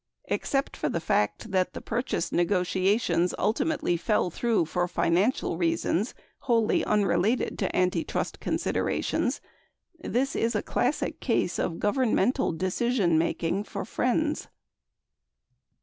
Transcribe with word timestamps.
Except 0.25 0.75
for 0.75 0.89
the 0.89 0.99
fact 0.99 1.51
that 1.51 1.73
the 1.73 1.79
purchase 1.79 2.31
negotiations 2.31 3.35
ultimately 3.37 3.97
fell 3.97 4.31
through 4.31 4.65
for 4.65 4.87
financial 4.87 5.59
reasons 5.59 6.15
wholly 6.39 6.83
unrelated 6.83 7.59
to 7.59 7.75
antitrust 7.75 8.39
considerations, 8.39 9.41
this 9.99 10.35
is 10.35 10.55
a 10.55 10.63
classic 10.63 11.19
case 11.19 11.59
of 11.59 11.77
governmental 11.79 12.51
decision 12.51 13.19
making 13.19 13.63
for 13.63 13.85
friends. 13.85 14.47